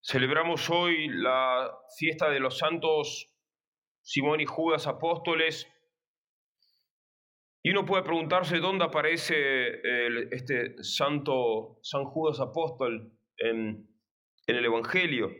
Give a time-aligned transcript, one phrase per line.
[0.00, 3.34] Celebramos hoy la fiesta de los santos
[4.00, 5.66] Simón y Judas apóstoles.
[7.62, 9.34] Y uno puede preguntarse dónde aparece
[10.30, 13.86] este santo San Judas apóstol en,
[14.46, 15.30] en el Evangelio.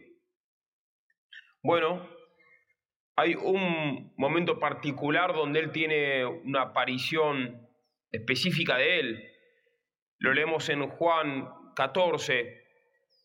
[1.63, 2.09] Bueno,
[3.17, 7.69] hay un momento particular donde él tiene una aparición
[8.11, 9.33] específica de él.
[10.19, 12.68] Lo leemos en Juan 14,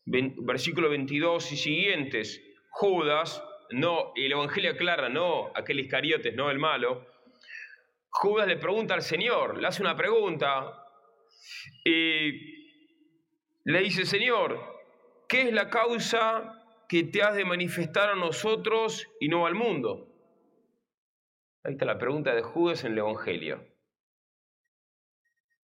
[0.06, 7.08] versículo 22 y siguientes, Judas, no, el Evangelio aclara, no aquel Iscariotes, no el malo,
[8.10, 10.86] Judas le pregunta al Señor, le hace una pregunta
[11.84, 12.54] y
[13.64, 14.60] le dice, Señor,
[15.28, 20.10] ¿qué es la causa que te has de manifestar a nosotros y no al mundo?
[21.64, 23.66] Ahí está la pregunta de Judas en el Evangelio.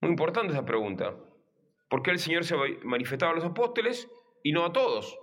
[0.01, 1.15] Muy importante esa pregunta.
[1.95, 4.11] ¿Por qué el Señor se manifestaba a los apóstoles
[4.43, 5.17] y no a todos?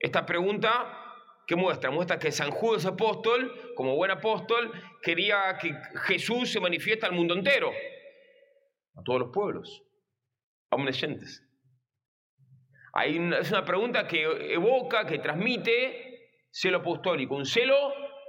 [0.00, 1.14] Esta pregunta,
[1.46, 1.92] ¿qué muestra?
[1.92, 5.72] Muestra que San Judas apóstol, como buen apóstol, quería que
[6.06, 7.70] Jesús se manifiesta al mundo entero,
[8.96, 9.84] a todos los pueblos,
[10.70, 11.48] omniscientes.
[12.92, 14.24] Hay es una pregunta que
[14.54, 17.76] evoca, que transmite celo apostólico, un celo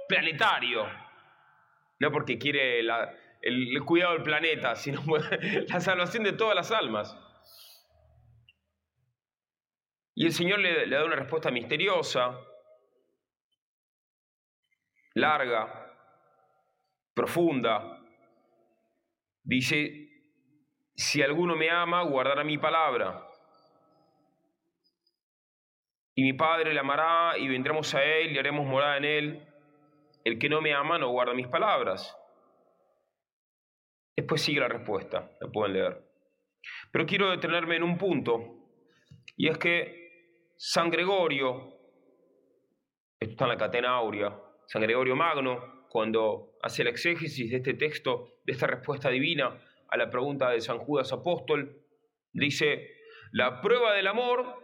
[0.06, 0.86] planetario.
[1.98, 5.02] No porque quiere el, cuidado del planeta, sino
[5.68, 7.18] la salvación de todas las almas.
[10.20, 12.36] Y el Señor le, da una respuesta misteriosa,
[15.14, 15.94] larga,
[17.14, 18.02] profunda.
[19.44, 20.08] Dice,
[20.96, 23.28] si alguno me ama, guardará mi palabra.
[26.16, 29.48] Y mi Padre le amará y vendremos a Él y haremos morada en Él.
[30.24, 32.18] El que no me ama no guarda mis palabras.
[34.16, 36.02] Después sigue la respuesta, la pueden leer.
[36.90, 38.56] Pero quiero detenerme en un punto,
[39.36, 40.07] y es que
[40.60, 41.72] San Gregorio,
[43.20, 47.74] esto está en la catena áurea, San Gregorio Magno, cuando hace la exégesis de este
[47.74, 49.56] texto, de esta respuesta divina
[49.88, 51.80] a la pregunta de San Judas Apóstol,
[52.32, 52.90] dice,
[53.30, 54.60] la prueba del amor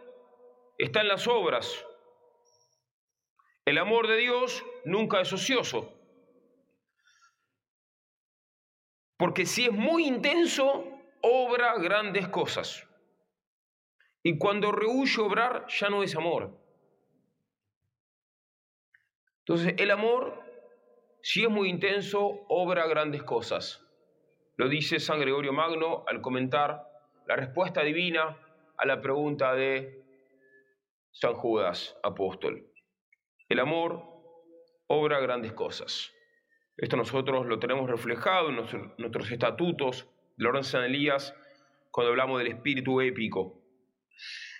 [0.77, 1.85] está en las obras.
[3.63, 5.97] El amor de Dios nunca es ocioso.
[9.15, 10.89] Porque si es muy intenso,
[11.21, 12.85] obra grandes cosas.
[14.27, 16.57] Y cuando rehuye obrar, ya no es amor.
[19.41, 20.41] Entonces, el amor,
[21.21, 23.85] si es muy intenso, obra grandes cosas.
[24.57, 26.87] Lo dice San Gregorio Magno al comentar
[27.27, 28.35] la respuesta divina
[28.75, 30.03] a la pregunta de
[31.11, 32.65] San Judas, apóstol.
[33.47, 34.01] El amor
[34.87, 36.11] obra grandes cosas.
[36.77, 41.35] Esto nosotros lo tenemos reflejado en nuestros, estatutos de Orden San Elías
[41.91, 43.64] cuando hablamos del espíritu épico.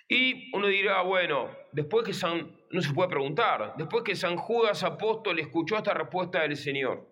[0.07, 4.83] Y uno dirá, bueno, después que San, no se puede preguntar, después que San Judas
[4.83, 7.11] apóstol escuchó esta respuesta del Señor,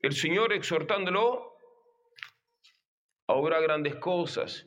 [0.00, 1.56] el Señor exhortándolo
[3.26, 4.66] a obrar grandes cosas,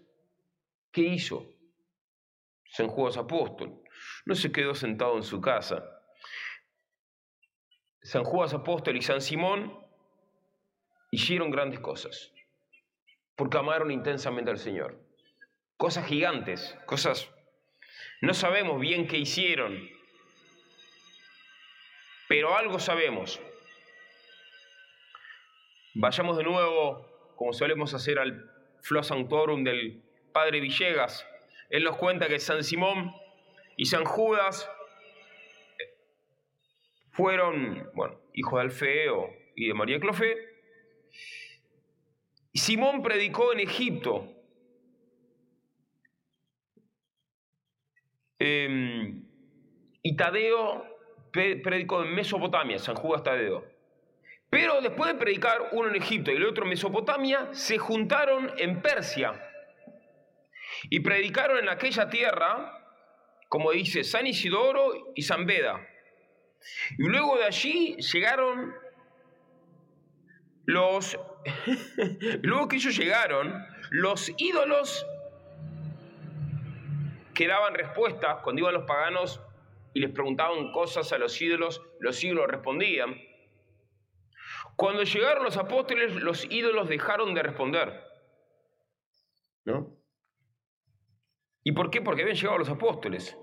[0.92, 1.52] ¿qué hizo?
[2.68, 3.82] San Judas apóstol
[4.26, 5.84] no se quedó sentado en su casa.
[8.02, 9.80] San Judas apóstol y San Simón
[11.12, 12.34] hicieron grandes cosas,
[13.36, 15.05] porque amaron intensamente al Señor
[15.78, 17.30] cosas gigantes, cosas...
[18.22, 19.90] No sabemos bien qué hicieron,
[22.28, 23.40] pero algo sabemos.
[25.94, 28.50] Vayamos de nuevo, como solemos hacer, al
[28.82, 30.02] Flo Sanctorum del
[30.34, 31.28] Padre Villegas.
[31.70, 33.14] Él nos cuenta que San Simón
[33.76, 34.70] y San Judas
[37.12, 40.36] fueron, bueno, hijo de Alfeo y de María Clofé.
[42.54, 44.35] Simón predicó en Egipto,
[48.40, 49.24] Em,
[50.02, 50.86] y Tadeo
[51.32, 53.66] predicó en Mesopotamia, San Judas Tadeo.
[54.50, 58.82] Pero después de predicar uno en Egipto y el otro en Mesopotamia, se juntaron en
[58.82, 59.34] Persia
[60.90, 62.72] y predicaron en aquella tierra,
[63.50, 65.86] como dice San Isidoro y San Beda.
[66.98, 68.74] Y luego de allí llegaron
[70.66, 71.20] los,
[72.42, 75.06] luego que ellos llegaron, los ídolos
[77.36, 79.42] que daban respuestas cuando iban los paganos
[79.94, 83.16] y les preguntaban cosas a los ídolos, los ídolos respondían.
[84.76, 88.04] Cuando llegaron los apóstoles, los ídolos dejaron de responder.
[89.66, 89.96] ¿No?
[91.64, 92.02] ¿Y por qué?
[92.02, 93.38] Porque habían llegado los apóstoles.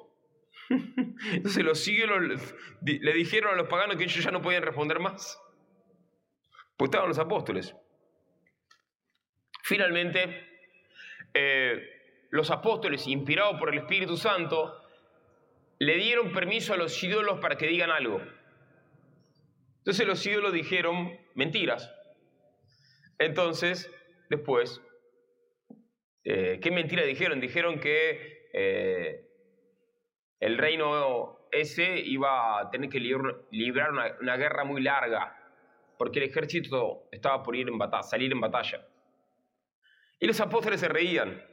[1.32, 5.40] Entonces los ídolos le dijeron a los paganos que ellos ya no podían responder más.
[6.76, 7.74] Pues estaban los apóstoles.
[9.64, 10.48] Finalmente,
[11.34, 12.01] eh,
[12.32, 14.74] los apóstoles, inspirados por el Espíritu Santo,
[15.78, 18.22] le dieron permiso a los ídolos para que digan algo.
[19.78, 21.94] Entonces los ídolos dijeron mentiras.
[23.18, 23.94] Entonces,
[24.30, 24.80] después,
[26.24, 27.38] eh, ¿qué mentira dijeron?
[27.38, 29.28] Dijeron que eh,
[30.40, 35.36] el reino ese iba a tener que librar una, guerra muy larga,
[35.98, 38.86] porque el ejército estaba por ir en salir en batalla.
[40.18, 41.51] Y los apóstoles se reían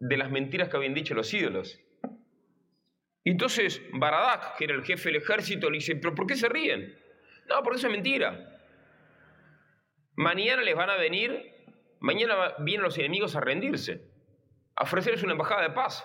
[0.00, 1.78] de las mentiras que habían dicho los ídolos.
[3.22, 6.48] Y entonces Baradak, que era el jefe del ejército, le dice, ¿pero por qué se
[6.48, 6.98] ríen?
[7.48, 8.58] No, porque eso es mentira.
[10.16, 11.54] Mañana les van a venir,
[12.00, 14.10] mañana vienen los enemigos a rendirse,
[14.74, 16.02] a ofrecerles una embajada de paz,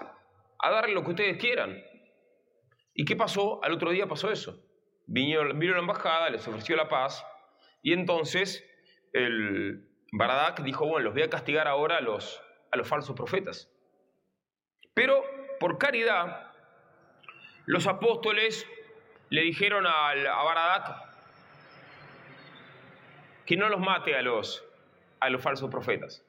[0.59, 1.81] a darle lo que ustedes quieran.
[2.93, 3.63] ¿Y qué pasó?
[3.63, 4.61] Al otro día pasó eso.
[5.07, 7.25] Vino, la embajada, les ofreció la paz,
[7.81, 8.67] y entonces
[9.13, 12.41] el Baradak dijo, bueno, los voy a castigar ahora a los
[12.83, 13.71] falsos profetas.
[14.95, 15.23] Pero
[15.59, 16.51] por caridad,
[17.65, 18.65] los apóstoles
[19.29, 20.13] le dijeron a,
[20.43, 21.03] Baradak
[23.45, 24.63] que no los mate a los,
[25.19, 26.25] a los falsos profetas,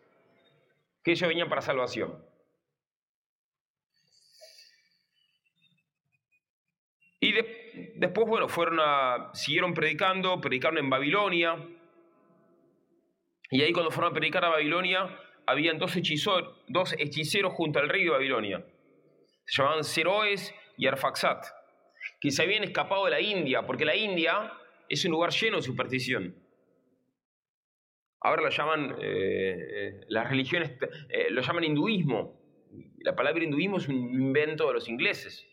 [1.03, 2.23] que ellos venían para salvación.
[7.21, 7.33] Y
[7.95, 11.57] después, bueno, fueron a, siguieron predicando, predicaron en Babilonia.
[13.51, 15.09] Y ahí cuando fueron a predicar a Babilonia,
[15.47, 15.95] habían dos
[16.69, 18.65] dos hechiceros junto al rey de Babilonia.
[19.45, 21.45] Se llamaban Seroes y Arfaxat,
[22.21, 24.53] que se habían escapado de la India, porque la India
[24.89, 26.35] es un lugar lleno de superstición.
[28.21, 30.73] Ahora lo llaman, eh, eh, las religiones,
[31.09, 32.41] eh, lo llaman hinduismo.
[32.99, 35.47] La palabra hinduismo es un invento de los ingleses.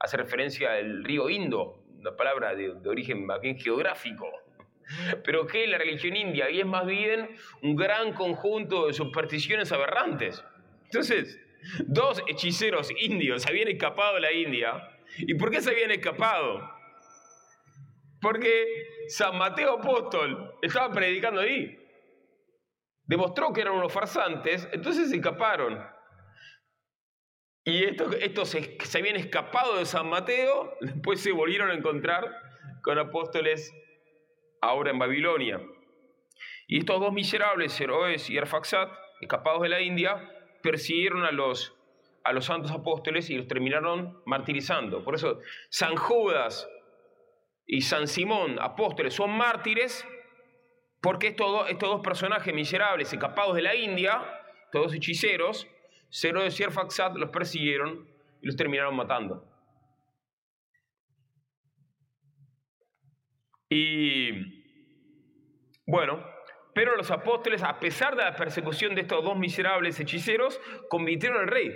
[0.00, 4.26] Hace referencia al río Indo, una palabra de, origen más geográfico.
[5.24, 10.44] Pero que la religión india y es más bien un gran conjunto de supersticiones aberrantes.
[10.84, 11.40] Entonces,
[11.86, 14.88] dos hechiceros indios habían escapado de la India.
[15.18, 16.70] ¿Y por qué se habían escapado?
[18.20, 21.78] Porque San Mateo Apóstol estaba predicando ahí.
[23.04, 25.84] Demostró que eran unos farsantes, entonces se escaparon.
[27.64, 32.24] Y estos, se, se habían escapado de San Mateo, después se volvieron a encontrar
[32.82, 33.72] con apóstoles
[34.60, 35.60] ahora en Babilonia.
[36.66, 40.30] Y estos dos miserables, Heroes y Arfaxat, escapados de la India,
[40.62, 41.74] persiguieron a los,
[42.24, 45.04] a los santos apóstoles y los terminaron martirizando.
[45.04, 46.68] Por eso San Judas
[47.66, 50.06] y San Simón, apóstoles, son mártires
[51.00, 54.22] porque estos, dos, estos dos personajes miserables escapados de la India,
[54.72, 55.68] todos hechiceros,
[56.22, 58.08] Herodes y Arfaxat los persiguieron
[58.42, 59.55] y los terminaron matando.
[63.68, 64.64] Y
[65.86, 66.24] bueno,
[66.74, 71.48] pero los apóstoles, a pesar de la persecución de estos dos miserables hechiceros, convirtieron al
[71.48, 71.72] rey,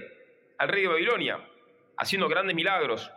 [0.59, 1.39] al rey de Babilonia,
[1.97, 3.11] haciendo grandes milagros.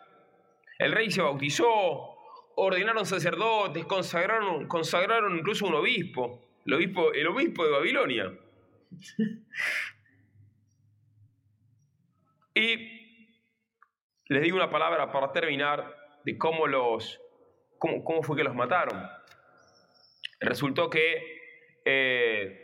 [0.79, 2.15] El rey se bautizó,
[2.55, 8.31] ordenaron sacerdotes, consagraron, consagraron incluso un obispo, el obispo, el obispo de Babilonia.
[12.55, 13.03] y
[14.27, 17.19] les digo una palabra para terminar de cómo los,
[18.03, 19.09] cómo fue que los mataron.
[20.39, 22.63] Resultó que eh,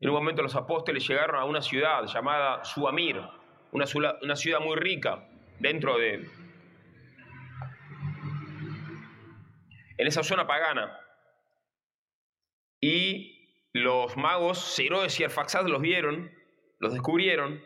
[0.00, 3.20] en un momento los apóstoles llegaron a una ciudad llamada Suamir,
[3.72, 5.28] una, ciudad muy rica
[5.58, 6.28] dentro de...
[9.96, 10.98] en esa zona pagana.
[12.80, 16.30] Y los magos Herodes y Arfaxad los vieron,
[16.78, 17.62] los descubrieron,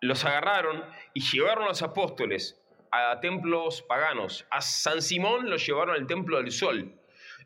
[0.00, 2.59] los agarraron y llevaron a los apóstoles
[2.90, 4.46] a templos paganos.
[4.50, 6.92] A San Simón los llevaron al templo del sol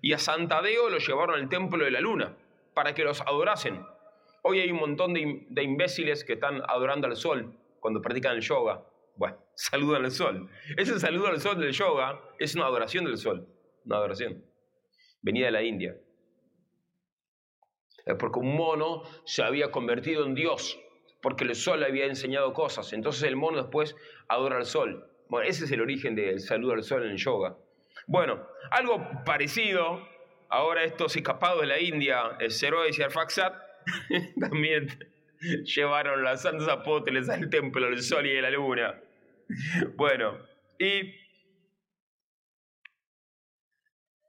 [0.00, 2.36] y a Santadeo lo llevaron al templo de la luna
[2.74, 3.84] para que los adorasen.
[4.42, 8.84] Hoy hay un montón de, imbéciles que están adorando al sol cuando practican el yoga.
[9.16, 10.50] Bueno, saludan al sol.
[10.76, 13.48] Ese saludo al sol del yoga es una adoración del sol,
[13.86, 14.44] una adoración.
[15.22, 15.96] Venida de la India.
[18.18, 20.78] Porque un mono se había convertido en Dios,
[21.22, 22.92] porque el sol le había enseñado cosas.
[22.92, 23.96] Entonces el mono después
[24.28, 25.10] adora al sol.
[25.28, 27.57] Bueno, ese es el origen del saludo al sol en el yoga.
[28.07, 30.07] Bueno, algo parecido,
[30.49, 33.54] ahora estos escapados de la India, el Herodes y Arfaxat,
[34.40, 34.88] también
[35.64, 39.00] llevaron las santos apóstoles al templo del sol y de la luna.
[39.97, 40.38] Bueno,
[40.78, 41.14] y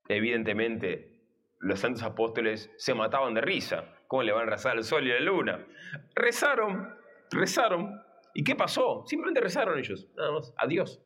[0.07, 1.15] evidentemente
[1.59, 3.85] los santos apóstoles se mataban de risa.
[4.07, 5.65] ¿Cómo le van a rezar al sol y a la luna?
[6.13, 6.95] Rezaron,
[7.31, 8.04] rezaron.
[8.37, 9.05] ¿Y qué pasó?
[9.07, 11.01] Simplemente rezaron ellos, nada más, a Dios.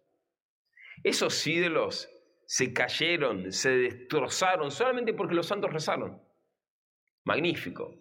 [1.03, 2.09] Esos ídolos
[2.47, 6.19] se cayeron, se destrozaron solamente porque los santos rezaron.
[7.23, 7.93] Magnífico.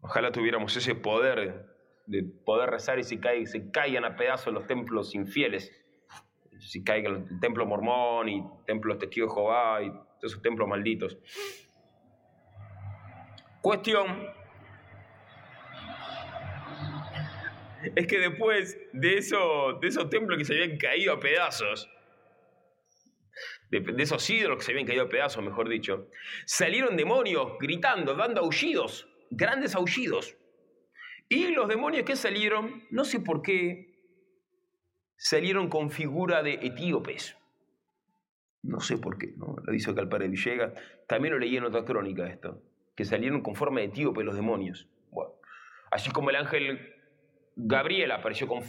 [0.00, 1.66] Ojalá tuviéramos ese poder
[2.06, 5.70] de poder rezar y se, se caigan a pedazos los templos infieles.
[6.58, 11.18] Si caigan el templo mormón y templos testigos de Jehová y todos esos templos malditos.
[13.60, 14.26] Cuestión
[17.94, 21.88] es que después de, eso, de esos templos que se habían caído a pedazos,
[23.70, 26.08] de, de, esos ídolos que se habían caído a pedazos, mejor dicho,
[26.44, 30.36] salieron demonios gritando, dando aullidos, grandes aullidos.
[31.28, 33.96] Y los demonios que salieron, no sé por qué,
[35.16, 37.36] salieron con figura de etíopes.
[38.62, 39.56] No sé por qué, ¿no?
[39.62, 40.72] lo el padre Villegas.
[41.06, 42.62] También lo leí en otra crónica esto,
[42.94, 44.88] que salieron con forma de etíope los demonios.
[45.10, 45.32] Bueno,
[45.90, 46.95] así como el ángel
[47.56, 48.62] Gabriel apareció con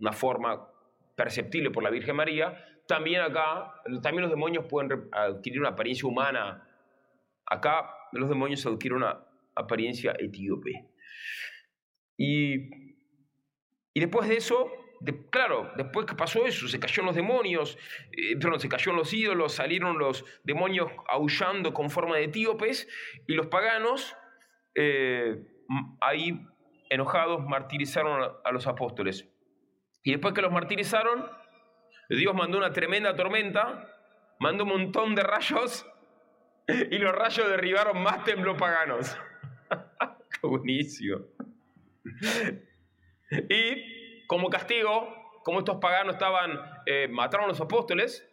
[0.00, 0.66] una forma
[1.14, 6.66] perceptible por la Virgen María, también acá, también los demonios pueden adquirir una apariencia humana.
[7.46, 10.88] Acá los demonios adquieren una apariencia etíope.
[12.16, 12.68] Y,
[13.94, 14.72] después de eso,
[15.30, 17.78] claro, después que pasó eso, se cayó los demonios,
[18.10, 22.88] eh, se cayó los ídolos, salieron los demonios aullando con forma de etíopes,
[23.28, 24.16] y los paganos,
[24.74, 25.46] eh,
[26.00, 26.44] ahí
[26.90, 29.26] enojados, martirizaron a los apóstoles.
[30.02, 31.30] Y después que los martirizaron,
[32.10, 33.88] Dios mandó una tremenda tormenta,
[34.38, 35.86] mandó un montón de rayos,
[36.68, 39.16] y los rayos derribaron más templos paganos.
[40.40, 41.20] Qué buenísimo.
[43.48, 48.26] Y como castigo, como estos paganos estaban, eh, mataron a los apóstoles,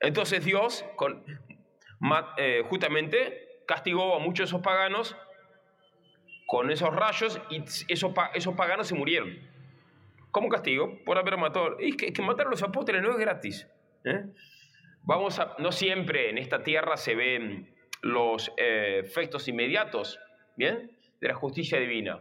[0.00, 1.24] entonces Dios con,
[2.36, 5.16] eh, justamente castigó a muchos de esos paganos
[6.50, 9.38] con esos rayos y esos, esos paganos se murieron.
[10.32, 10.98] ¿Cómo castigo?
[11.04, 11.78] Por haber matado.
[11.78, 13.68] Es que, matar a los apóstoles no es gratis.
[14.04, 14.24] ¿eh?
[15.02, 20.18] Vamos a, no siempre en esta tierra se ven los efectos inmediatos,
[20.56, 20.90] ¿bien?
[21.20, 22.20] De la justicia divina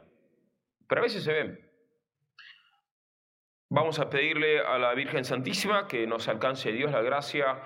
[0.90, 1.60] pero a veces se ven.
[3.70, 7.62] Vamos a pedirle a la Virgen Santísima que nos alcance Dios la gracia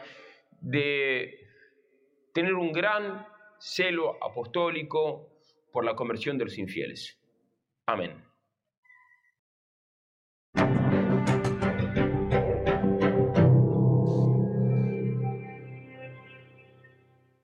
[0.60, 1.40] de
[2.34, 3.26] tener un gran
[3.60, 5.33] celo apostólico
[5.74, 7.18] por la conversión de los infieles.
[7.88, 8.33] Amén.